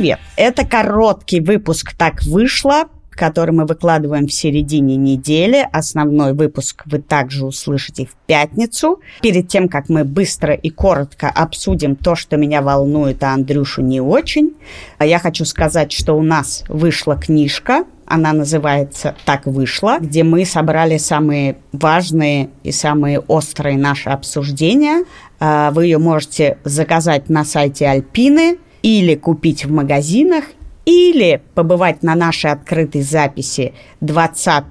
Привет! 0.00 0.18
Это 0.36 0.64
короткий 0.64 1.40
выпуск 1.40 1.92
«Так 1.94 2.22
вышло», 2.22 2.84
который 3.10 3.50
мы 3.50 3.66
выкладываем 3.66 4.28
в 4.28 4.32
середине 4.32 4.96
недели. 4.96 5.68
Основной 5.72 6.32
выпуск 6.32 6.84
вы 6.86 7.00
также 7.00 7.44
услышите 7.44 8.06
в 8.06 8.14
пятницу. 8.26 9.00
Перед 9.20 9.48
тем, 9.48 9.68
как 9.68 9.90
мы 9.90 10.04
быстро 10.04 10.54
и 10.54 10.70
коротко 10.70 11.28
обсудим 11.28 11.96
то, 11.96 12.14
что 12.14 12.38
меня 12.38 12.62
волнует, 12.62 13.22
а 13.22 13.34
Андрюшу 13.34 13.82
не 13.82 14.00
очень, 14.00 14.54
я 14.98 15.18
хочу 15.18 15.44
сказать, 15.44 15.92
что 15.92 16.14
у 16.14 16.22
нас 16.22 16.64
вышла 16.68 17.16
книжка 17.16 17.84
она 18.06 18.32
называется 18.32 19.14
«Так 19.24 19.46
вышло», 19.46 19.98
где 20.00 20.24
мы 20.24 20.44
собрали 20.44 20.96
самые 20.96 21.58
важные 21.70 22.50
и 22.64 22.72
самые 22.72 23.20
острые 23.20 23.78
наши 23.78 24.08
обсуждения. 24.08 25.04
А, 25.38 25.70
вы 25.70 25.84
ее 25.84 25.98
можете 25.98 26.58
заказать 26.64 27.28
на 27.28 27.44
сайте 27.44 27.86
Альпины 27.86 28.58
или 28.82 29.14
купить 29.14 29.64
в 29.64 29.70
магазинах, 29.70 30.44
или 30.84 31.42
побывать 31.54 32.02
на 32.02 32.14
нашей 32.14 32.50
открытой 32.50 33.02
записи 33.02 33.74
20 34.00 34.64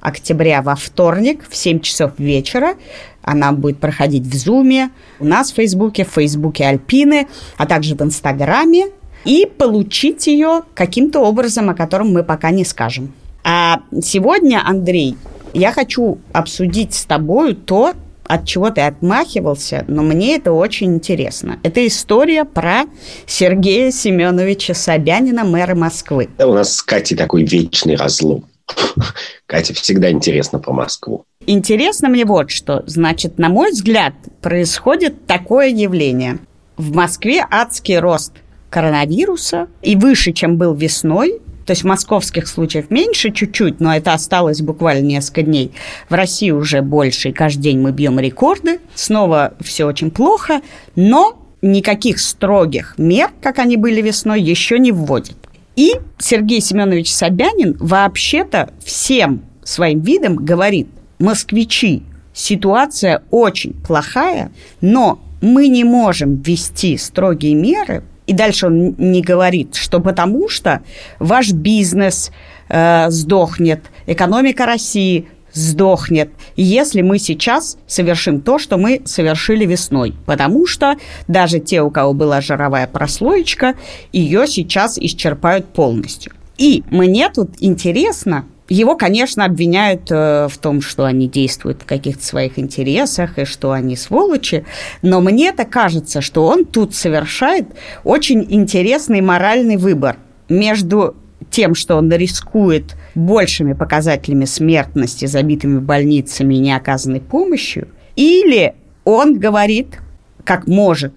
октября 0.00 0.62
во 0.62 0.74
вторник 0.76 1.44
в 1.48 1.56
7 1.56 1.80
часов 1.80 2.12
вечера. 2.18 2.74
Она 3.22 3.52
будет 3.52 3.78
проходить 3.78 4.24
в 4.24 4.34
Зуме, 4.36 4.90
у 5.18 5.24
нас 5.24 5.50
в 5.50 5.54
Фейсбуке, 5.54 6.04
в 6.04 6.10
Фейсбуке 6.10 6.66
Альпины, 6.66 7.28
а 7.56 7.66
также 7.66 7.94
в 7.94 8.02
Инстаграме 8.02 8.88
и 9.24 9.46
получить 9.46 10.26
ее 10.26 10.62
каким-то 10.74 11.20
образом, 11.20 11.70
о 11.70 11.74
котором 11.74 12.12
мы 12.12 12.22
пока 12.22 12.50
не 12.50 12.64
скажем. 12.64 13.14
А 13.42 13.80
сегодня, 14.02 14.62
Андрей, 14.64 15.16
я 15.54 15.72
хочу 15.72 16.18
обсудить 16.32 16.94
с 16.94 17.04
тобой 17.04 17.54
то, 17.54 17.94
от 18.26 18.46
чего 18.46 18.70
ты 18.70 18.80
отмахивался, 18.82 19.84
но 19.88 20.02
мне 20.02 20.36
это 20.36 20.52
очень 20.52 20.94
интересно. 20.94 21.58
Это 21.62 21.86
история 21.86 22.44
про 22.44 22.84
Сергея 23.26 23.90
Семеновича 23.90 24.74
Собянина, 24.74 25.44
мэра 25.44 25.74
Москвы. 25.74 26.28
У 26.38 26.52
нас 26.52 26.76
с 26.76 26.82
Катей 26.82 27.16
такой 27.16 27.44
вечный 27.44 27.96
разлом. 27.96 28.44
Катя 29.46 29.74
всегда 29.74 30.10
интересно 30.10 30.58
про 30.58 30.72
Москву. 30.72 31.24
Интересно 31.46 32.08
мне 32.08 32.24
вот 32.24 32.50
что. 32.50 32.82
Значит, 32.86 33.38
на 33.38 33.48
мой 33.48 33.70
взгляд, 33.70 34.14
происходит 34.40 35.26
такое 35.26 35.68
явление. 35.68 36.38
В 36.76 36.94
Москве 36.94 37.46
адский 37.50 37.98
рост 37.98 38.32
коронавируса 38.70 39.68
и 39.82 39.94
выше, 39.94 40.32
чем 40.32 40.56
был 40.56 40.74
весной. 40.74 41.40
То 41.66 41.70
есть 41.72 41.84
московских 41.84 42.46
случаев 42.46 42.90
меньше 42.90 43.30
чуть-чуть, 43.30 43.80
но 43.80 43.94
это 43.94 44.12
осталось 44.12 44.60
буквально 44.60 45.04
несколько 45.04 45.42
дней. 45.42 45.72
В 46.08 46.14
России 46.14 46.50
уже 46.50 46.82
больше, 46.82 47.30
и 47.30 47.32
каждый 47.32 47.62
день 47.62 47.80
мы 47.80 47.92
бьем 47.92 48.18
рекорды. 48.18 48.80
Снова 48.94 49.54
все 49.60 49.86
очень 49.86 50.10
плохо, 50.10 50.60
но 50.94 51.38
никаких 51.62 52.20
строгих 52.20 52.94
мер, 52.98 53.30
как 53.40 53.58
они 53.58 53.76
были 53.76 54.02
весной, 54.02 54.42
еще 54.42 54.78
не 54.78 54.92
вводят. 54.92 55.36
И 55.76 55.94
Сергей 56.18 56.60
Семенович 56.60 57.12
Собянин 57.12 57.76
вообще-то 57.80 58.70
всем 58.84 59.42
своим 59.64 60.00
видом 60.00 60.36
говорит, 60.36 60.88
москвичи, 61.18 62.02
ситуация 62.32 63.22
очень 63.30 63.72
плохая, 63.72 64.52
но 64.80 65.20
мы 65.40 65.68
не 65.68 65.84
можем 65.84 66.36
ввести 66.36 66.96
строгие 66.96 67.54
меры, 67.54 68.04
и 68.26 68.32
дальше 68.32 68.66
он 68.66 68.94
не 68.98 69.22
говорит, 69.22 69.74
что 69.74 70.00
потому 70.00 70.48
что 70.48 70.82
ваш 71.18 71.52
бизнес 71.52 72.30
э, 72.68 73.10
сдохнет, 73.10 73.84
экономика 74.06 74.66
России 74.66 75.28
сдохнет, 75.52 76.30
если 76.56 77.00
мы 77.00 77.18
сейчас 77.18 77.78
совершим 77.86 78.40
то, 78.40 78.58
что 78.58 78.76
мы 78.76 79.02
совершили 79.04 79.64
весной. 79.64 80.14
Потому 80.26 80.66
что 80.66 80.96
даже 81.28 81.60
те, 81.60 81.80
у 81.80 81.90
кого 81.90 82.12
была 82.12 82.40
жировая 82.40 82.86
прослоечка, 82.86 83.74
ее 84.12 84.46
сейчас 84.46 84.98
исчерпают 84.98 85.66
полностью. 85.66 86.32
И 86.58 86.82
мне 86.90 87.30
тут 87.30 87.50
интересно, 87.60 88.46
его, 88.68 88.96
конечно, 88.96 89.44
обвиняют 89.44 90.10
э, 90.10 90.48
в 90.50 90.56
том, 90.58 90.80
что 90.80 91.04
они 91.04 91.28
действуют 91.28 91.82
в 91.82 91.84
каких-то 91.84 92.24
своих 92.24 92.58
интересах 92.58 93.38
и 93.38 93.44
что 93.44 93.72
они 93.72 93.94
сволочи, 93.94 94.64
но 95.02 95.20
мне 95.20 95.48
это 95.48 95.64
кажется, 95.64 96.22
что 96.22 96.46
он 96.46 96.64
тут 96.64 96.94
совершает 96.94 97.66
очень 98.04 98.46
интересный 98.48 99.20
моральный 99.20 99.76
выбор 99.76 100.16
между 100.48 101.14
тем, 101.50 101.74
что 101.74 101.96
он 101.96 102.10
рискует 102.10 102.96
большими 103.14 103.74
показателями 103.74 104.46
смертности, 104.46 105.26
забитыми 105.26 105.78
больницами 105.78 106.54
и 106.54 106.58
неоказанной 106.58 107.20
помощью, 107.20 107.88
или 108.16 108.74
он 109.04 109.38
говорит, 109.38 109.98
как 110.42 110.66
может, 110.66 111.12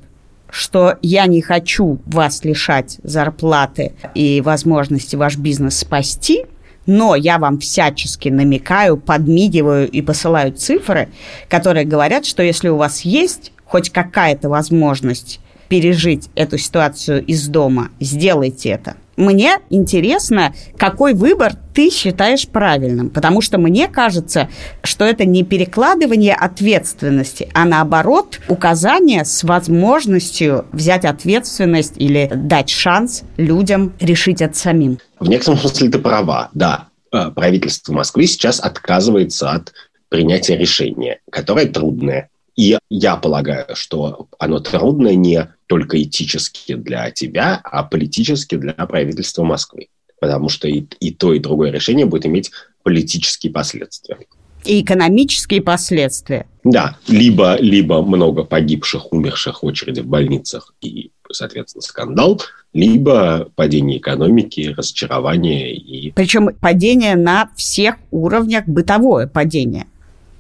что 0.50 0.98
я 1.02 1.28
не 1.28 1.42
хочу 1.42 2.00
вас 2.06 2.44
лишать 2.44 3.00
зарплаты 3.04 3.94
и 4.16 4.42
возможности 4.42 5.16
ваш 5.16 5.38
бизнес 5.38 5.78
спасти– 5.78 6.44
но 6.88 7.16
я 7.16 7.38
вам 7.38 7.60
всячески 7.60 8.30
намекаю, 8.30 8.98
подмигиваю 8.98 9.88
и 9.90 10.02
посылаю 10.02 10.54
цифры, 10.54 11.10
которые 11.50 11.86
говорят, 11.86 12.26
что 12.26 12.42
если 12.42 12.70
у 12.70 12.78
вас 12.78 13.02
есть 13.02 13.52
хоть 13.68 13.90
какая-то 13.90 14.50
возможность 14.50 15.40
пережить 15.68 16.30
эту 16.36 16.58
ситуацию 16.58 17.24
из 17.26 17.48
дома, 17.48 17.90
сделайте 18.00 18.70
это. 18.70 18.96
Мне 19.18 19.58
интересно, 19.72 20.54
какой 20.78 21.16
выбор 21.16 21.54
ты 21.74 21.90
считаешь 21.90 22.48
правильным, 22.48 23.10
потому 23.10 23.42
что 23.42 23.58
мне 23.58 23.88
кажется, 23.88 24.48
что 24.84 25.06
это 25.06 25.26
не 25.26 25.44
перекладывание 25.44 26.36
ответственности, 26.36 27.50
а 27.54 27.66
наоборот 27.66 28.40
указание 28.48 29.26
с 29.26 29.44
возможностью 29.44 30.66
взять 30.72 31.04
ответственность 31.04 31.94
или 31.98 32.30
дать 32.32 32.70
шанс 32.70 33.24
людям 33.38 33.92
решить 34.00 34.42
это 34.42 34.56
самим. 34.56 35.00
В 35.20 35.28
некотором 35.28 35.58
смысле 35.58 35.90
ты 35.90 35.98
права, 35.98 36.50
да. 36.54 36.88
Э, 37.12 37.32
правительство 37.32 37.94
Москвы 37.94 38.28
сейчас 38.28 38.60
отказывается 38.60 39.50
от 39.50 39.74
принятия 40.10 40.56
решения, 40.56 41.20
которое 41.32 41.66
трудное. 41.66 42.30
И 42.58 42.78
я 42.90 43.16
полагаю, 43.16 43.68
что 43.76 44.28
оно 44.40 44.60
трудное 44.60 45.16
не 45.16 45.48
только 45.68 46.02
этически 46.02 46.74
для 46.74 47.12
тебя, 47.12 47.62
а 47.64 47.84
политически 47.84 48.56
для 48.56 48.74
правительства 48.74 49.44
Москвы. 49.44 49.88
Потому 50.20 50.50
что 50.50 50.68
и, 50.68 50.86
и 51.00 51.12
то, 51.12 51.34
и 51.34 51.40
другое 51.40 51.72
решение 51.72 52.08
будет 52.08 52.26
иметь 52.26 52.52
политические 52.82 53.54
последствия. 53.54 54.18
И 54.66 54.82
экономические 54.82 55.62
последствия. 55.62 56.48
Да, 56.64 56.98
либо, 57.08 57.58
либо 57.60 58.02
много 58.02 58.44
погибших, 58.44 59.14
умерших 59.14 59.62
в 59.62 59.66
очереди 59.66 60.00
в 60.00 60.08
больницах 60.08 60.74
и, 60.82 61.12
соответственно, 61.32 61.84
скандал, 61.84 62.42
либо 62.74 63.50
падение 63.56 64.00
экономики, 64.00 64.74
разочарование 64.76 65.76
и... 65.76 66.12
Причем 66.12 66.50
падение 66.60 67.16
на 67.16 67.52
всех 67.56 67.98
уровнях, 68.10 68.64
бытовое 68.66 69.28
падение 69.28 69.86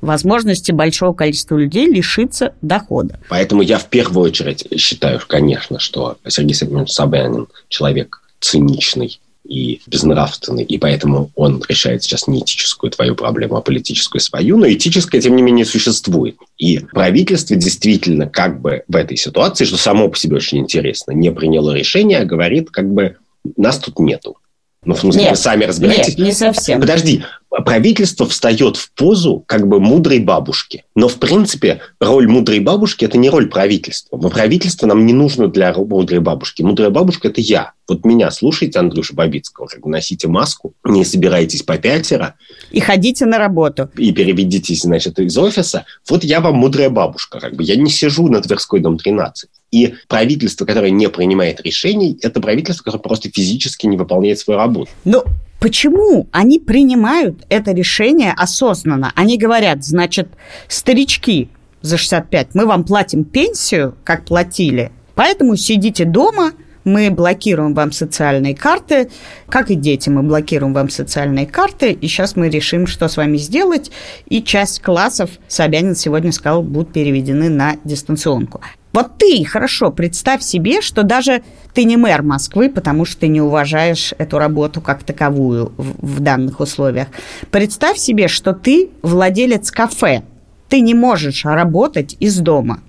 возможности 0.01 0.71
большого 0.71 1.13
количества 1.13 1.57
людей 1.57 1.87
лишиться 1.87 2.53
дохода. 2.61 3.19
Поэтому 3.29 3.61
я 3.61 3.77
в 3.77 3.89
первую 3.89 4.25
очередь 4.25 4.67
считаю, 4.79 5.19
конечно, 5.25 5.79
что 5.79 6.17
Сергей 6.27 6.53
Семенович 6.53 6.91
Собянин 6.91 7.47
человек 7.69 8.21
циничный 8.39 9.19
и 9.47 9.81
безнравственный, 9.87 10.63
и 10.63 10.77
поэтому 10.77 11.31
он 11.35 11.63
решает 11.67 12.03
сейчас 12.03 12.27
не 12.27 12.39
этическую 12.39 12.91
твою 12.91 13.15
проблему, 13.15 13.55
а 13.55 13.61
политическую 13.61 14.19
свою, 14.19 14.57
но 14.57 14.69
этическая, 14.69 15.21
тем 15.21 15.35
не 15.35 15.41
менее, 15.41 15.65
существует. 15.65 16.35
И 16.57 16.79
правительство 16.79 17.55
действительно 17.55 18.27
как 18.27 18.59
бы 18.59 18.83
в 18.87 18.95
этой 18.95 19.17
ситуации, 19.17 19.65
что 19.65 19.77
само 19.77 20.09
по 20.09 20.17
себе 20.17 20.35
очень 20.35 20.59
интересно, 20.59 21.11
не 21.11 21.31
приняло 21.31 21.73
решение, 21.73 22.19
а 22.19 22.25
говорит 22.25 22.69
как 22.71 22.91
бы 22.91 23.15
нас 23.55 23.79
тут 23.79 23.99
нету. 23.99 24.37
Ну, 24.85 24.93
в 24.93 24.99
смысле, 24.99 25.23
нет, 25.23 25.31
вы 25.31 25.37
сами 25.37 25.65
разбираетесь. 25.65 26.17
Нет, 26.17 26.27
не 26.27 26.31
совсем. 26.31 26.79
Подожди, 26.79 27.23
правительство 27.49 28.27
встает 28.27 28.77
в 28.77 28.91
позу 28.93 29.43
как 29.45 29.67
бы 29.67 29.79
мудрой 29.79 30.19
бабушки. 30.19 30.85
Но, 30.95 31.07
в 31.07 31.15
принципе, 31.15 31.81
роль 31.99 32.27
мудрой 32.27 32.59
бабушки– 32.59 33.03
это 33.05 33.17
не 33.17 33.29
роль 33.29 33.47
правительства. 33.47 34.17
Но 34.17 34.29
правительство 34.29 34.87
нам 34.87 35.05
не 35.05 35.13
нужно 35.13 35.47
для 35.47 35.73
мудрой 35.73 36.19
бабушки. 36.19 36.61
Мудрая 36.61 36.89
бабушка– 36.89 37.27
это 37.29 37.41
я. 37.41 37.73
Вот 37.87 38.05
меня 38.05 38.31
слушайте, 38.31 38.79
Андрюша 38.79 39.13
Бабицкого, 39.13 39.67
как 39.67 39.81
бы 39.81 39.89
носите 39.89 40.27
маску, 40.27 40.73
не 40.83 41.05
собирайтесь 41.05 41.63
по 41.63 41.77
пятеро. 41.77 42.35
И 42.71 42.79
ходите 42.79 43.25
на 43.25 43.37
работу. 43.37 43.89
И 43.97 44.11
переведитесь, 44.11 44.81
значит, 44.81 45.19
из 45.19 45.37
офиса. 45.37 45.85
Вот 46.09 46.23
я 46.23 46.39
вам 46.39 46.55
мудрая 46.55 46.89
бабушка. 46.89 47.39
Как 47.39 47.55
бы. 47.55 47.63
Я 47.63 47.75
не 47.77 47.89
сижу 47.89 48.27
на 48.27 48.41
Тверской, 48.41 48.81
дом 48.81 48.97
13. 48.97 49.49
И 49.71 49.95
правительство, 50.07 50.65
которое 50.65 50.91
не 50.91 51.09
принимает 51.09 51.61
решений, 51.61 52.17
это 52.21 52.39
правительство, 52.39 52.83
которое 52.83 53.03
просто 53.03 53.29
физически 53.29 53.85
не 53.85 53.97
выполняет 53.97 54.39
свою 54.39 54.59
работу. 54.59 54.89
Ну, 55.05 55.23
Почему 55.59 56.27
они 56.31 56.59
принимают 56.59 57.45
это 57.49 57.71
решение 57.71 58.31
осознанно? 58.37 59.11
Они 59.15 59.39
говорят, 59.39 59.83
значит, 59.83 60.29
старички 60.67 61.49
за 61.81 61.97
65, 61.97 62.49
мы 62.53 62.67
вам 62.67 62.83
платим 62.83 63.23
пенсию, 63.23 63.95
как 64.03 64.25
платили, 64.25 64.91
поэтому 65.15 65.55
сидите 65.55 66.05
дома, 66.05 66.51
мы 66.83 67.11
блокируем 67.11 67.73
вам 67.73 67.91
социальные 67.91 68.55
карты, 68.55 69.09
как 69.49 69.69
и 69.71 69.75
дети, 69.75 70.09
мы 70.09 70.23
блокируем 70.23 70.73
вам 70.73 70.89
социальные 70.89 71.45
карты, 71.45 71.91
и 71.91 72.07
сейчас 72.07 72.35
мы 72.35 72.49
решим, 72.49 72.87
что 72.87 73.07
с 73.07 73.17
вами 73.17 73.37
сделать, 73.37 73.91
и 74.27 74.41
часть 74.41 74.81
классов, 74.81 75.31
Собянин 75.47 75.95
сегодня 75.95 76.31
сказал, 76.31 76.63
будут 76.63 76.93
переведены 76.93 77.49
на 77.49 77.75
дистанционку. 77.83 78.61
Вот 78.97 79.19
ты, 79.19 79.45
хорошо, 79.45 79.91
представь 79.91 80.41
себе, 80.41 80.81
что 80.81 81.03
даже 81.03 81.43
ты 81.75 81.83
не 81.83 81.97
мэр 81.97 82.23
Москвы, 82.23 82.67
потому 82.67 83.05
что 83.05 83.19
ты 83.19 83.27
не 83.27 83.39
уважаешь 83.39 84.15
эту 84.17 84.39
работу 84.39 84.81
как 84.81 85.03
таковую 85.03 85.71
в, 85.77 86.15
в 86.15 86.19
данных 86.19 86.59
условиях. 86.59 87.09
Представь 87.51 87.99
себе, 87.99 88.27
что 88.27 88.53
ты 88.53 88.89
владелец 89.03 89.69
кафе. 89.69 90.23
Ты 90.67 90.79
не 90.79 90.95
можешь 90.95 91.45
работать 91.45 92.17
из 92.19 92.39
дома. 92.39 92.79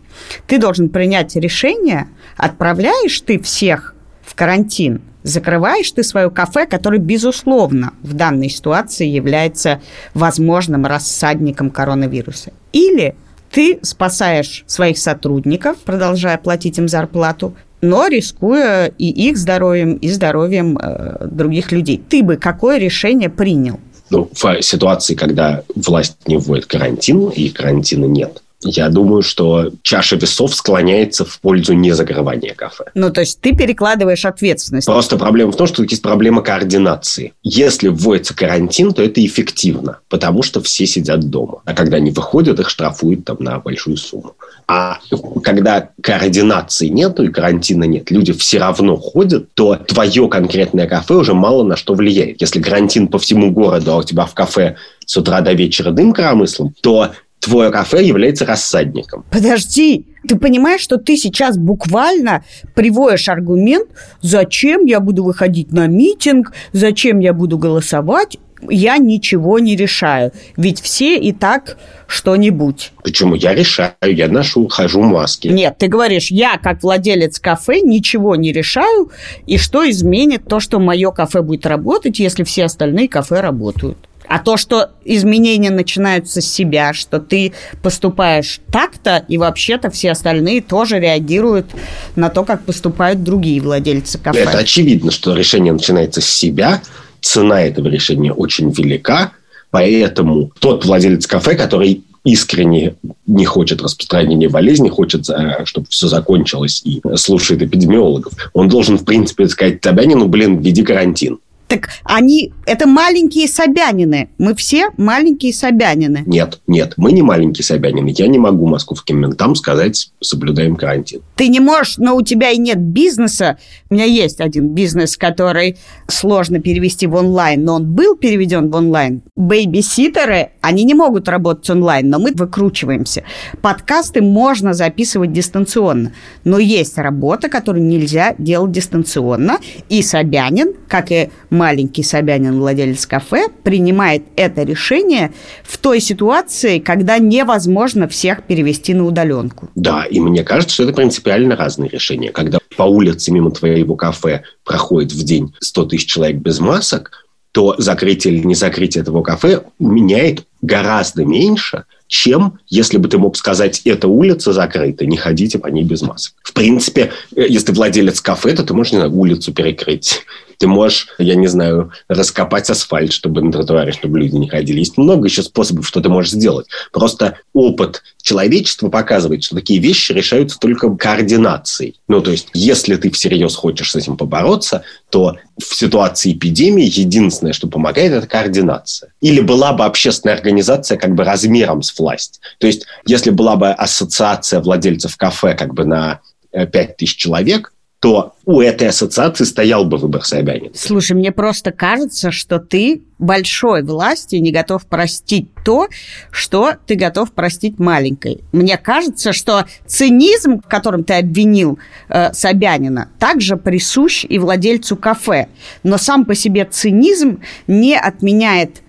Ты 0.47 0.57
должен 0.57 0.89
принять 0.89 1.37
решение, 1.37 2.09
отправляешь 2.39 3.21
ты 3.21 3.39
всех 3.39 3.95
в 4.23 4.35
карантин, 4.35 5.03
закрываешь 5.25 5.93
ты 5.93 6.03
свое 6.03 6.31
кафе, 6.31 6.65
которое, 6.65 7.01
безусловно, 7.01 7.93
в 8.01 8.15
данной 8.15 8.49
ситуации 8.49 9.07
является 9.07 9.83
возможным 10.15 10.87
рассадником 10.87 11.69
коронавируса. 11.69 12.55
Или 12.73 13.15
ты 13.51 13.79
спасаешь 13.83 14.65
своих 14.67 14.99
сотрудников, 14.99 15.79
продолжая 15.79 16.39
платить 16.39 16.79
им 16.79 16.89
зарплату, 16.89 17.55
но 17.81 18.09
рискуя 18.09 18.87
и 18.87 19.09
их 19.09 19.37
здоровьем, 19.37 19.95
и 19.95 20.09
здоровьем 20.09 20.79
э, 20.79 21.27
других 21.31 21.73
людей. 21.73 22.03
Ты 22.09 22.23
бы 22.23 22.37
какое 22.37 22.79
решение 22.79 23.29
принял? 23.31 23.79
Ну, 24.11 24.29
в 24.33 24.63
ситуации, 24.63 25.15
когда 25.15 25.63
власть 25.75 26.17
не 26.27 26.39
вводит 26.39 26.67
карантин 26.67 27.29
и 27.29 27.51
карантина 27.51 28.07
нет, 28.07 28.43
я 28.63 28.89
думаю, 28.89 29.23
что 29.23 29.71
чаша 29.83 30.17
весов 30.17 30.55
склоняется 30.55 31.25
в 31.25 31.41
пользу 31.41 31.75
незакрывания 31.75 32.55
кафе. 32.55 32.85
Ну, 32.95 33.11
то 33.11 33.21
есть 33.21 33.41
ты 33.41 33.55
перекладываешь 33.55 34.25
ответственность. 34.25 34.87
Просто 34.87 35.17
проблема 35.17 35.53
в 35.53 35.57
том, 35.57 35.67
что 35.67 35.83
есть 35.85 36.03
проблема 36.03 36.43
координации. 36.43 37.35
Если 37.43 37.89
вводится 37.89 38.35
карантин, 38.35 38.93
то 38.93 39.03
это 39.03 39.25
эффективно, 39.25 40.01
потому 40.09 40.43
что 40.43 40.61
все 40.61 40.87
сидят 40.87 41.21
дома. 41.31 41.63
А 41.65 41.75
когда 41.75 41.99
они 41.99 42.11
выходят, 42.11 42.59
их 42.59 42.69
штрафуют 42.69 43.25
там 43.25 43.37
на 43.41 43.61
большую 43.61 43.97
сумму. 43.97 44.35
А 44.67 44.99
когда 45.45 45.91
координации 46.03 46.89
нету 46.89 47.25
и 47.25 47.29
карантина 47.29 47.85
нет, 47.85 48.11
люди 48.11 48.33
все 48.33 48.59
равно 48.59 48.97
ходят, 48.97 49.55
то 49.55 49.77
твое 49.77 50.29
конкретное 50.29 50.89
кафе 50.89 51.15
уже 51.15 51.33
мало 51.33 51.63
на 51.63 51.77
что 51.77 51.95
влияет. 51.95 52.41
Если 52.41 52.61
карантин 52.61 53.07
по 53.07 53.19
всему 53.19 53.53
городу, 53.53 53.93
а 53.93 53.97
у 53.99 54.03
тебя 54.03 54.27
в 54.27 54.35
кафе 54.35 54.77
с 55.07 55.17
утра 55.17 55.41
до 55.41 55.53
вечера 55.53 55.91
дым 55.91 56.13
коромыслом, 56.13 56.75
то 56.83 57.13
твое 57.41 57.71
кафе 57.71 58.05
является 58.05 58.45
рассадником. 58.45 59.25
Подожди, 59.31 60.07
ты 60.27 60.37
понимаешь, 60.37 60.81
что 60.81 60.99
ты 60.99 61.17
сейчас 61.17 61.57
буквально 61.57 62.45
приводишь 62.75 63.29
аргумент, 63.29 63.89
зачем 64.21 64.85
я 64.85 65.01
буду 65.01 65.25
выходить 65.25 65.73
на 65.73 65.87
митинг, 65.87 66.53
зачем 66.73 67.21
я 67.21 67.33
буду 67.33 67.59
голосовать, 67.59 68.39
я 68.69 68.99
ничего 68.99 69.59
не 69.59 69.77
решаю. 69.77 70.33
Ведь 70.57 70.81
все 70.81 71.17
и 71.17 71.33
так 71.33 71.79
что-нибудь. 72.07 72.93
Почему? 73.03 73.35
Я 73.35 73.55
решаю, 73.55 73.93
я 74.03 74.29
ношу, 74.29 74.67
хожу 74.69 75.03
маски. 75.03 75.49
Нет, 75.49 75.77
ты 75.79 75.87
говоришь, 75.87 76.31
я 76.31 76.59
как 76.59 76.83
владелец 76.83 77.39
кафе 77.39 77.81
ничего 77.81 78.35
не 78.37 78.53
решаю, 78.53 79.11
и 79.47 79.59
что 79.59 79.89
изменит 79.89 80.45
то, 80.49 80.61
что 80.61 80.81
мое 80.81 81.11
кафе 81.11 81.43
будет 81.43 81.67
работать, 81.67 82.19
если 82.19 82.43
все 82.45 82.65
остальные 82.65 83.09
кафе 83.09 83.41
работают. 83.41 84.08
А 84.29 84.39
то, 84.39 84.57
что 84.57 84.91
изменения 85.05 85.71
начинаются 85.71 86.41
с 86.41 86.47
себя, 86.47 86.93
что 86.93 87.19
ты 87.19 87.55
поступаешь 87.83 88.61
так-то, 88.71 89.25
и 89.27 89.39
вообще-то 89.39 89.91
все 89.91 90.11
остальные 90.11 90.61
тоже 90.61 91.01
реагируют 91.01 91.67
на 92.15 92.29
то, 92.29 92.45
как 92.45 92.63
поступают 92.65 93.25
другие 93.25 93.61
владельцы 93.61 94.19
кафе. 94.19 94.41
Это 94.41 94.59
очевидно, 94.59 95.11
что 95.11 95.35
решение 95.35 95.73
начинается 95.73 96.21
с 96.21 96.27
себя, 96.27 96.83
цена 97.21 97.63
этого 97.63 97.89
решения 97.89 98.33
очень 98.33 98.71
велика, 98.71 99.33
поэтому 99.71 100.53
тот 100.59 100.85
владелец 100.85 101.27
кафе, 101.27 101.55
который 101.57 102.05
искренне 102.25 102.97
не 103.27 103.47
хочет 103.47 103.81
распространения 103.81 104.51
болезни, 104.51 104.91
хочет, 104.91 105.27
чтобы 105.65 105.87
все 105.89 106.09
закончилось 106.09 106.83
и 106.85 107.01
слушает 107.15 107.63
эпидемиологов, 107.63 108.33
он 108.53 108.69
должен, 108.69 108.99
в 108.99 109.05
принципе, 109.05 109.49
сказать 109.49 109.79
Собянину, 109.83 110.29
блин, 110.29 110.59
введи 110.59 110.83
карантин. 110.83 111.39
Так 111.69 111.91
они, 112.03 112.55
это 112.65 112.87
маленькие 112.87 113.47
Собянины. 113.47 114.31
Мы 114.39 114.55
все 114.55 114.89
маленькие 114.97 115.53
Собянины. 115.53 116.23
Нет, 116.27 116.61
нет, 116.67 116.95
мы 116.97 117.13
не 117.13 117.21
маленькие 117.21 117.63
Собянины. 117.63 118.13
Я 118.17 118.27
не 118.27 118.39
могу 118.39 118.67
московским 118.67 119.21
ментам 119.21 119.55
сказать, 119.55 120.11
соблюдаем 120.21 120.77
карантин. 120.77 121.21
Ты 121.37 121.49
не 121.49 121.61
можешь, 121.61 121.99
но 121.99 122.17
у 122.17 122.23
тебя 122.23 122.51
и 122.51 122.57
нет 122.57 122.79
бизнеса. 122.79 123.59
У 123.91 123.95
меня 123.95 124.07
есть 124.07 124.41
один 124.41 124.71
бизнес, 124.71 125.19
который 125.19 125.77
сложно 126.07 126.59
перевести 126.59 127.07
в 127.07 127.15
онлайн, 127.15 127.63
но 127.65 127.75
он 127.75 127.93
был 127.93 128.17
переведен 128.17 128.71
в 128.71 128.75
онлайн. 128.75 129.21
Бэйбиситеры, 129.37 130.53
они 130.63 130.85
не 130.85 130.95
могут 130.95 131.29
работать 131.29 131.69
онлайн, 131.69 132.09
но 132.09 132.19
мы 132.19 132.33
выкручиваемся. 132.33 133.25
Подкасты 133.61 134.23
можно 134.23 134.73
записывать 134.73 135.33
дистанционно, 135.33 136.13
но 136.45 136.59
есть 136.59 136.97
работа, 136.97 137.51
которую 137.51 137.85
нельзя 137.85 138.35
делать 138.39 138.73
дистанционно. 138.73 139.59
И 139.91 140.03
Собянин, 140.03 140.73
как 140.89 141.13
и 141.13 141.29
маленький 141.59 142.03
Собянин, 142.03 142.59
владелец 142.59 143.05
кафе, 143.07 143.49
принимает 143.63 144.23
это 144.37 144.63
решение 144.63 145.33
в 145.65 145.77
той 145.77 146.01
ситуации, 146.01 146.79
когда 146.79 147.19
невозможно 147.19 148.09
всех 148.09 148.45
перевести 148.45 148.95
на 148.95 149.05
удаленку. 149.05 149.69
Да, 149.75 150.05
и 150.05 150.21
мне 150.21 150.45
кажется, 150.45 150.75
что 150.75 150.85
это 150.85 150.93
принципиально 150.93 151.57
разные 151.57 151.91
решения. 151.91 152.31
Когда 152.31 152.59
по 152.77 152.85
улице 152.85 153.33
мимо 153.33 153.51
твоего 153.51 153.97
кафе 153.97 154.45
проходит 154.65 155.13
в 155.13 155.25
день 155.25 155.55
100 155.61 155.85
тысяч 155.87 156.07
человек 156.07 156.37
без 156.37 156.61
масок, 156.61 157.11
то 157.53 157.75
закрытие 157.79 158.35
или 158.35 158.47
не 158.47 158.55
закрытие 158.55 159.03
этого 159.03 159.23
кафе 159.23 159.65
меняет 159.79 160.45
гораздо 160.63 161.25
меньше, 161.25 161.85
чем 162.07 162.59
если 162.69 162.99
бы 162.99 163.09
ты 163.09 163.19
мог 163.19 163.37
сказать, 163.37 163.83
эта 163.85 164.09
улица 164.09 164.53
закрыта, 164.53 165.07
не 165.07 165.17
ходите 165.17 165.59
по 165.59 165.67
ней 165.67 165.85
без 165.85 166.03
масок. 166.03 166.35
В 166.43 166.53
принципе, 166.53 167.13
э, 167.35 167.47
если 167.49 167.73
владелец 167.73 168.21
кафе, 168.21 168.55
то 168.55 168.65
ты 168.65 168.75
можешь 168.75 168.93
не 168.93 168.99
знаю, 168.99 169.13
улицу 169.13 169.53
перекрыть 169.53 170.25
ты 170.59 170.67
можешь, 170.67 171.09
я 171.19 171.37
не 171.37 171.47
знаю, 171.47 171.93
раскопать 172.09 172.69
асфальт, 172.69 173.13
чтобы 173.13 173.41
на 173.43 173.53
тротуаре, 173.53 173.93
чтобы 173.93 174.19
люди 174.19 174.35
не 174.35 174.49
ходили. 174.49 174.81
Есть 174.81 174.99
много 174.99 175.27
еще 175.27 175.43
способов, 175.43 175.87
что 175.87 176.01
ты 176.01 176.09
можешь 176.09 176.33
сделать. 176.33 176.67
Просто 176.93 177.39
опыт 177.53 178.03
человечества 178.21 178.89
показывает, 178.89 179.45
что 179.45 179.55
такие 179.55 179.79
вещи 179.79 180.13
решаются 180.13 180.59
только 180.59 180.95
координацией. 180.95 182.01
Ну, 182.09 182.21
то 182.21 182.33
есть, 182.33 182.49
если 182.55 182.97
ты 182.97 183.11
всерьез 183.11 183.55
хочешь 183.55 183.93
с 183.93 183.97
этим 183.97 184.17
побороться, 184.17 184.83
то 185.11 185.37
в 185.59 185.75
ситуации 185.75 186.33
эпидемии 186.33 186.85
единственное, 186.85 187.53
что 187.53 187.69
помогает, 187.69 188.13
это 188.13 188.27
координация. 188.27 189.13
Или 189.21 189.41
была 189.41 189.73
бы 189.73 189.85
общественная 189.85 190.37
организация 190.37 190.99
как 190.99 191.15
бы 191.15 191.25
размером 191.25 191.83
с 191.83 191.97
власть. 191.97 192.41
То 192.59 192.67
есть, 192.67 192.87
если 193.07 193.31
была 193.31 193.57
бы 193.57 193.69
ассоциация 193.69 194.61
владельцев 194.61 195.17
кафе 195.17 195.55
как 195.55 195.75
бы 195.75 195.85
на 195.85 196.21
5000 196.53 197.15
э, 197.15 197.19
человек, 197.19 197.73
то 198.01 198.35
у 198.45 198.61
этой 198.61 198.89
ассоциации 198.89 199.45
стоял 199.45 199.85
бы 199.85 199.97
выбор 199.97 200.25
Собянина. 200.25 200.71
Слушай, 200.75 201.15
мне 201.15 201.33
просто 201.33 201.73
кажется, 201.73 202.31
что 202.31 202.61
ты 202.61 203.03
большой 203.19 203.83
власти 203.83 204.37
не 204.37 204.53
готов 204.53 204.87
простить 204.87 205.49
то, 205.65 205.89
что 206.31 206.75
ты 206.87 206.95
готов 206.95 207.33
простить 207.33 207.81
маленькой. 207.81 208.41
Мне 208.53 208.77
кажется, 208.77 209.33
что 209.33 209.67
цинизм, 209.87 210.61
в 210.61 210.69
котором 210.69 211.03
ты 211.03 211.15
обвинил 211.15 211.81
э, 212.09 212.33
Собянина, 212.33 213.09
также 213.19 213.57
присущ 213.57 214.25
и 214.29 214.39
владельцу 214.39 214.97
кафе. 214.97 215.49
Но 215.83 215.99
сам 215.99 216.25
по 216.25 216.37
себе 216.37 216.65
цинизм 216.71 217.41
не 217.67 217.99
отменяет 217.99 218.83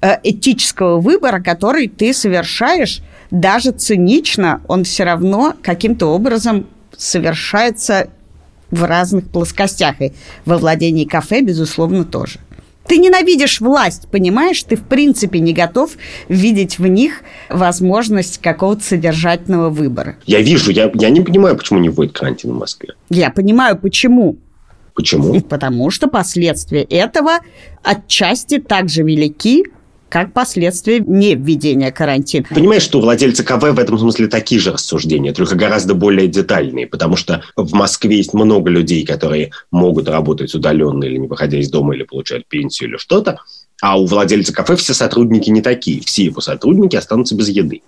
э, 0.00 0.18
этического 0.22 1.00
выбора, 1.00 1.40
который 1.40 1.88
ты 1.88 2.14
совершаешь, 2.14 3.02
даже 3.32 3.72
цинично, 3.72 4.60
он 4.68 4.84
все 4.84 5.02
равно 5.02 5.54
каким-то 5.62 6.06
образом 6.06 6.68
совершается 6.96 8.08
в 8.72 8.82
разных 8.82 9.28
плоскостях. 9.30 10.00
И 10.00 10.12
во 10.44 10.58
владении 10.58 11.04
кафе, 11.04 11.42
безусловно, 11.42 12.04
тоже. 12.04 12.40
Ты 12.88 12.98
ненавидишь 12.98 13.60
власть, 13.60 14.08
понимаешь? 14.10 14.60
Ты, 14.64 14.74
в 14.74 14.82
принципе, 14.82 15.38
не 15.38 15.52
готов 15.52 15.92
видеть 16.28 16.80
в 16.80 16.86
них 16.88 17.20
возможность 17.48 18.38
какого-то 18.38 18.82
содержательного 18.82 19.70
выбора. 19.70 20.16
Я 20.26 20.40
вижу, 20.40 20.72
я, 20.72 20.90
я 20.94 21.10
не 21.10 21.20
понимаю, 21.20 21.56
почему 21.56 21.78
не 21.78 21.90
вводит 21.90 22.12
карантин 22.12 22.52
в 22.52 22.58
Москве. 22.58 22.94
Я 23.08 23.30
понимаю, 23.30 23.78
почему. 23.78 24.36
Почему? 24.94 25.40
Потому 25.42 25.90
что 25.90 26.08
последствия 26.08 26.82
этого 26.82 27.38
отчасти 27.82 28.58
так 28.58 28.88
же 28.88 29.02
велики, 29.02 29.64
как 30.12 30.34
последствия 30.34 31.00
не 31.00 31.34
введения 31.34 31.90
карантина. 31.90 32.44
Понимаешь, 32.50 32.82
что 32.82 33.00
владельцы 33.00 33.42
КВ 33.42 33.72
в 33.72 33.78
этом 33.78 33.98
смысле 33.98 34.26
такие 34.26 34.60
же 34.60 34.70
рассуждения, 34.70 35.32
только 35.32 35.54
гораздо 35.54 35.94
более 35.94 36.28
детальные, 36.28 36.86
потому 36.86 37.16
что 37.16 37.42
в 37.56 37.72
Москве 37.72 38.18
есть 38.18 38.34
много 38.34 38.68
людей, 38.68 39.06
которые 39.06 39.52
могут 39.70 40.10
работать 40.10 40.54
удаленно 40.54 41.04
или 41.04 41.16
не 41.16 41.28
выходя 41.28 41.56
из 41.56 41.70
дома, 41.70 41.94
или 41.94 42.02
получать 42.02 42.46
пенсию, 42.46 42.90
или 42.90 42.98
что-то, 42.98 43.38
а 43.80 43.98
у 43.98 44.04
владельца 44.04 44.52
кафе 44.52 44.76
все 44.76 44.92
сотрудники 44.92 45.48
не 45.48 45.62
такие, 45.62 46.02
все 46.02 46.24
его 46.24 46.42
сотрудники 46.42 46.94
останутся 46.94 47.34
без 47.34 47.48
еды. 47.48 47.80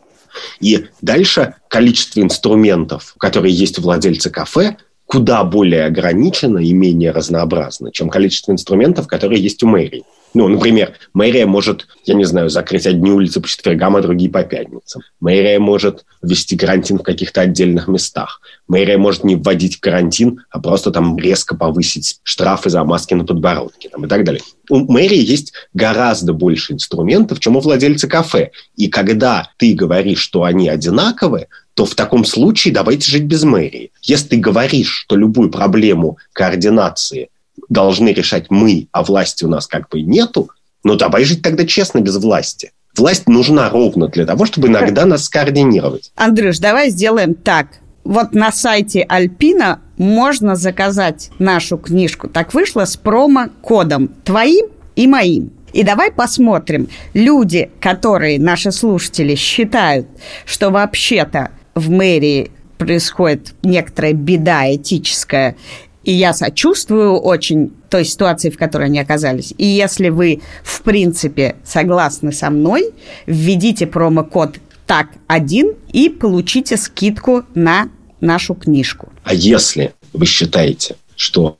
И 0.60 0.86
дальше 1.02 1.56
количество 1.68 2.20
инструментов, 2.20 3.14
которые 3.18 3.54
есть 3.54 3.78
у 3.78 3.82
владельца 3.82 4.30
кафе, 4.30 4.78
куда 5.14 5.44
более 5.44 5.85
ограничено 5.85 6.59
и 6.59 6.73
менее 6.73 7.12
разнообразно, 7.12 7.92
чем 7.92 8.11
количество 8.11 8.50
инструментов, 8.50 9.06
которые 9.06 9.40
есть 9.40 9.62
у 9.62 9.68
мэрии. 9.68 10.02
Ну, 10.35 10.49
например, 10.49 10.94
мэрия 11.12 11.47
может, 11.47 11.87
я 12.04 12.14
не 12.14 12.25
знаю, 12.25 12.50
закрыть 12.50 12.88
одни 12.88 13.12
улицы 13.12 13.40
по 13.40 13.47
четвергам, 13.47 13.94
а 13.94 14.00
другие 14.00 14.28
по 14.28 14.42
пятницам. 14.42 15.02
Мэрия 15.21 15.61
может 15.61 16.04
ввести 16.21 16.56
карантин 16.56 16.99
в 16.99 17.04
каких-то 17.04 17.42
отдельных 17.42 17.87
местах. 17.87 18.40
Мэрия 18.66 18.99
может 18.99 19.23
не 19.23 19.37
вводить 19.37 19.78
карантин, 19.78 20.40
а 20.50 20.59
просто 20.59 20.90
там 20.90 21.16
резко 21.16 21.54
повысить 21.54 22.18
штрафы 22.25 22.71
за 22.71 22.83
маски 22.83 23.14
на 23.14 23.25
подбородке 23.25 23.90
там, 23.90 24.06
и 24.06 24.09
так 24.09 24.25
далее. 24.25 24.42
У 24.68 24.78
мэрии 24.78 25.23
есть 25.23 25.52
гораздо 25.75 26.33
больше 26.33 26.73
инструментов, 26.73 27.38
чем 27.38 27.54
у 27.56 27.61
владельца 27.61 28.09
кафе. 28.09 28.50
И 28.75 28.88
когда 28.88 29.50
ты 29.59 29.75
говоришь, 29.75 30.18
что 30.18 30.42
они 30.42 30.68
одинаковые, 30.68 31.47
то 31.74 31.84
в 31.84 31.94
таком 31.94 32.24
случае 32.24 32.72
давайте 32.72 33.10
жить 33.10 33.24
без 33.24 33.42
мэрии. 33.42 33.90
Если 34.02 34.28
ты 34.28 34.36
говоришь, 34.36 34.90
что 34.90 35.16
любую 35.16 35.50
проблему 35.50 36.18
координации 36.32 37.28
должны 37.68 38.10
решать 38.10 38.46
мы, 38.50 38.88
а 38.92 39.02
власти 39.02 39.44
у 39.44 39.48
нас 39.48 39.66
как 39.66 39.88
бы 39.88 40.02
нету, 40.02 40.50
ну 40.84 40.96
давай 40.96 41.24
жить 41.24 41.42
тогда 41.42 41.66
честно 41.66 42.00
без 42.00 42.16
власти. 42.16 42.72
Власть 42.96 43.28
нужна 43.28 43.68
ровно 43.70 44.06
для 44.08 44.24
того, 44.24 44.46
чтобы 44.46 44.68
иногда 44.68 45.04
нас 45.06 45.24
скоординировать. 45.24 46.12
Андрюш, 46.14 46.58
давай 46.58 46.90
сделаем 46.90 47.34
так. 47.34 47.66
Вот 48.04 48.34
на 48.34 48.52
сайте 48.52 49.02
Альпина 49.08 49.80
можно 49.96 50.56
заказать 50.56 51.30
нашу 51.38 51.78
книжку. 51.78 52.28
Так 52.28 52.54
вышло 52.54 52.84
с 52.84 52.96
промокодом 52.96 54.08
твоим 54.24 54.66
и 54.94 55.06
моим. 55.06 55.50
И 55.72 55.82
давай 55.82 56.12
посмотрим, 56.12 56.88
люди, 57.14 57.70
которые 57.80 58.38
наши 58.38 58.70
слушатели 58.70 59.34
считают, 59.34 60.06
что 60.44 60.70
вообще-то 60.70 61.50
в 61.74 61.90
мэрии 61.90 62.50
происходит 62.78 63.54
некоторая 63.62 64.12
беда 64.12 64.74
этическая, 64.74 65.56
и 66.02 66.12
я 66.12 66.34
сочувствую 66.34 67.18
очень 67.18 67.72
той 67.88 68.04
ситуации, 68.04 68.50
в 68.50 68.58
которой 68.58 68.86
они 68.86 68.98
оказались. 68.98 69.54
И 69.56 69.64
если 69.64 70.10
вы, 70.10 70.42
в 70.62 70.82
принципе, 70.82 71.56
согласны 71.64 72.32
со 72.32 72.50
мной, 72.50 72.90
введите 73.26 73.86
промокод 73.86 74.56
так 74.86 75.08
один 75.26 75.72
и 75.92 76.10
получите 76.10 76.76
скидку 76.76 77.44
на 77.54 77.88
нашу 78.20 78.54
книжку. 78.54 79.08
А 79.22 79.32
если 79.32 79.92
вы 80.12 80.26
считаете, 80.26 80.96
что 81.16 81.56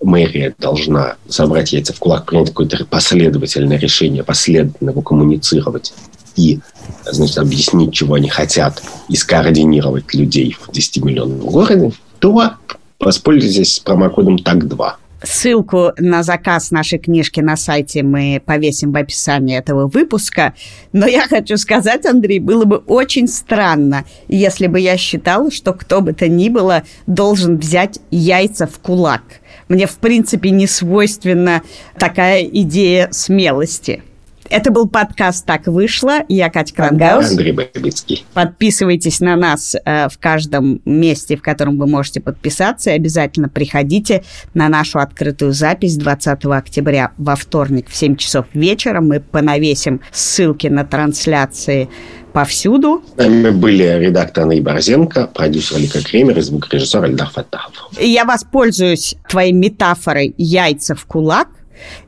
мэрия 0.00 0.54
должна 0.58 1.16
собрать 1.28 1.72
яйца 1.72 1.92
в 1.92 1.98
кулак, 1.98 2.26
принять 2.26 2.48
какое-то 2.48 2.84
последовательное 2.84 3.78
решение, 3.78 4.22
последовательно 4.22 4.92
коммуницировать 5.02 5.92
и 6.38 6.60
значит, 7.04 7.38
объяснить, 7.38 7.92
чего 7.92 8.14
они 8.14 8.28
хотят, 8.28 8.82
и 9.08 9.16
скоординировать 9.16 10.14
людей 10.14 10.56
в 10.58 10.70
10-миллионном 10.70 11.40
городе, 11.40 11.92
то 12.18 12.32
Воспользуйтесь 12.98 13.78
промокодом 13.78 14.36
ТАК2. 14.36 14.92
Ссылку 15.22 15.92
на 15.98 16.22
заказ 16.22 16.70
нашей 16.70 16.98
книжки 16.98 17.40
на 17.40 17.56
сайте 17.56 18.02
мы 18.02 18.40
повесим 18.44 18.92
в 18.92 18.96
описании 18.96 19.56
этого 19.56 19.88
выпуска. 19.88 20.54
Но 20.92 21.06
я 21.06 21.26
хочу 21.26 21.56
сказать, 21.56 22.06
Андрей, 22.06 22.38
было 22.38 22.64
бы 22.64 22.76
очень 22.76 23.26
странно, 23.26 24.04
если 24.28 24.68
бы 24.68 24.78
я 24.78 24.96
считала, 24.96 25.50
что 25.50 25.72
кто 25.72 26.00
бы 26.00 26.12
то 26.12 26.28
ни 26.28 26.48
было 26.48 26.84
должен 27.06 27.56
взять 27.56 27.98
яйца 28.10 28.66
в 28.66 28.78
кулак. 28.78 29.22
Мне, 29.68 29.86
в 29.86 29.96
принципе, 29.96 30.50
не 30.50 30.66
свойственна 30.66 31.62
такая 31.98 32.44
идея 32.44 33.08
смелости. 33.10 34.02
Это 34.50 34.70
был 34.70 34.88
подкаст 34.88 35.44
«Так 35.44 35.66
вышло». 35.66 36.20
Я 36.28 36.48
Катя 36.48 36.74
Крангаус. 36.74 37.32
Андрей 37.32 37.52
Бабицкий. 37.52 38.24
Подписывайтесь 38.32 39.20
на 39.20 39.36
нас 39.36 39.76
э, 39.84 40.08
в 40.08 40.18
каждом 40.18 40.80
месте, 40.86 41.36
в 41.36 41.42
котором 41.42 41.76
вы 41.76 41.86
можете 41.86 42.22
подписаться. 42.22 42.90
И 42.90 42.94
обязательно 42.94 43.50
приходите 43.50 44.24
на 44.54 44.70
нашу 44.70 45.00
открытую 45.00 45.52
запись 45.52 45.96
20 45.96 46.46
октября 46.46 47.12
во 47.18 47.36
вторник 47.36 47.88
в 47.90 47.96
7 47.96 48.16
часов 48.16 48.46
вечера. 48.54 49.02
Мы 49.02 49.20
понавесим 49.20 50.00
ссылки 50.12 50.68
на 50.68 50.84
трансляции 50.84 51.90
повсюду. 52.32 53.02
С 53.16 53.18
нами 53.18 53.50
были 53.50 53.84
редактор 53.98 54.44
Андрей 54.44 54.62
Борзенко, 54.62 55.26
продюсер 55.26 55.76
Алика 55.76 56.02
Кремер 56.02 56.38
и 56.38 56.40
звукорежиссер 56.40 57.04
Эльдар 57.04 57.28
Фатахов. 57.28 58.00
Я 58.00 58.24
воспользуюсь 58.24 59.16
твоей 59.28 59.52
метафорой 59.52 60.34
«яйца 60.38 60.94
в 60.94 61.04
кулак» 61.04 61.48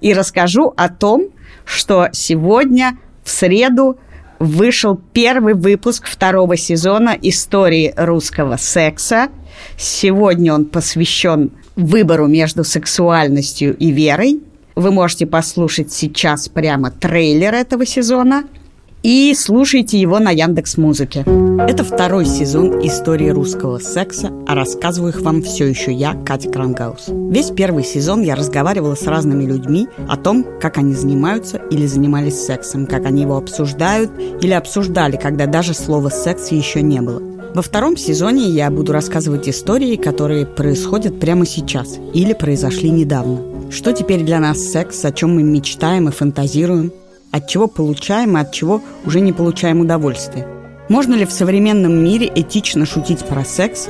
и 0.00 0.14
расскажу 0.14 0.72
о 0.76 0.88
том, 0.88 1.28
что 1.70 2.08
сегодня, 2.12 2.98
в 3.22 3.30
среду, 3.30 3.98
вышел 4.38 5.00
первый 5.12 5.54
выпуск 5.54 6.06
второго 6.06 6.56
сезона 6.56 7.16
истории 7.22 7.94
русского 7.96 8.56
секса. 8.56 9.28
Сегодня 9.76 10.52
он 10.52 10.64
посвящен 10.64 11.52
выбору 11.76 12.26
между 12.26 12.64
сексуальностью 12.64 13.76
и 13.76 13.90
верой. 13.90 14.40
Вы 14.74 14.90
можете 14.90 15.26
послушать 15.26 15.92
сейчас 15.92 16.48
прямо 16.48 16.90
трейлер 16.90 17.54
этого 17.54 17.86
сезона– 17.86 18.44
и 19.02 19.34
слушайте 19.34 19.98
его 19.98 20.18
на 20.18 20.30
Яндекс 20.30 20.76
Музыке. 20.76 21.24
Это 21.68 21.84
второй 21.84 22.26
сезон 22.26 22.86
истории 22.86 23.28
русского 23.28 23.78
секса, 23.78 24.30
а 24.46 24.54
рассказываю 24.54 25.12
их 25.12 25.20
вам 25.22 25.42
все 25.42 25.66
еще 25.66 25.92
я, 25.92 26.14
Катя 26.14 26.50
Крангаус. 26.50 27.06
Весь 27.08 27.50
первый 27.50 27.84
сезон 27.84 28.22
я 28.22 28.34
разговаривала 28.34 28.94
с 28.94 29.06
разными 29.06 29.44
людьми 29.44 29.88
о 30.08 30.16
том, 30.16 30.44
как 30.60 30.78
они 30.78 30.94
занимаются 30.94 31.58
или 31.70 31.86
занимались 31.86 32.40
сексом, 32.40 32.86
как 32.86 33.06
они 33.06 33.22
его 33.22 33.36
обсуждают 33.36 34.10
или 34.40 34.52
обсуждали, 34.52 35.16
когда 35.16 35.46
даже 35.46 35.74
слова 35.74 36.08
«секс» 36.10 36.50
еще 36.50 36.82
не 36.82 37.00
было. 37.00 37.22
Во 37.54 37.62
втором 37.62 37.96
сезоне 37.96 38.48
я 38.48 38.70
буду 38.70 38.92
рассказывать 38.92 39.48
истории, 39.48 39.96
которые 39.96 40.46
происходят 40.46 41.18
прямо 41.18 41.44
сейчас 41.44 41.98
или 42.14 42.32
произошли 42.32 42.90
недавно. 42.90 43.40
Что 43.70 43.92
теперь 43.92 44.22
для 44.22 44.38
нас 44.40 44.58
секс, 44.58 45.04
о 45.04 45.12
чем 45.12 45.34
мы 45.34 45.42
мечтаем 45.42 46.08
и 46.08 46.12
фантазируем, 46.12 46.92
от 47.30 47.48
чего 47.48 47.66
получаем 47.66 48.36
и 48.36 48.40
от 48.40 48.52
чего 48.52 48.82
уже 49.04 49.20
не 49.20 49.32
получаем 49.32 49.80
удовольствие. 49.80 50.46
Можно 50.88 51.14
ли 51.14 51.24
в 51.24 51.32
современном 51.32 52.02
мире 52.02 52.30
этично 52.34 52.84
шутить 52.84 53.24
про 53.24 53.44
секс? 53.44 53.88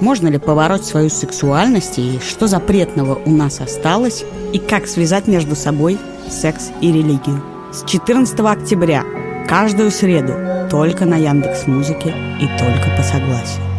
Можно 0.00 0.28
ли 0.28 0.38
поворот 0.38 0.84
свою 0.84 1.08
сексуальность 1.08 1.98
и 1.98 2.18
что 2.20 2.46
запретного 2.46 3.18
у 3.24 3.30
нас 3.30 3.60
осталось? 3.60 4.24
И 4.52 4.58
как 4.58 4.86
связать 4.86 5.28
между 5.28 5.56
собой 5.56 5.98
секс 6.28 6.70
и 6.80 6.88
религию? 6.88 7.42
С 7.72 7.84
14 7.88 8.38
октября 8.40 9.04
каждую 9.48 9.90
среду 9.90 10.34
только 10.70 11.06
на 11.06 11.16
Яндекс 11.16 11.66
Музыке 11.66 12.14
и 12.40 12.46
только 12.58 12.90
по 12.96 13.02
согласию. 13.02 13.71